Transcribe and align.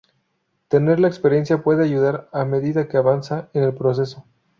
Tener 0.67 0.99
la 0.99 1.07
experiencia 1.07 1.61
puede 1.61 1.83
ayudar 1.83 2.27
a 2.33 2.43
medida 2.43 2.87
que 2.87 2.97
avanzan 2.97 3.49
en 3.53 3.63
el 3.65 3.75
proceso. 3.75 4.25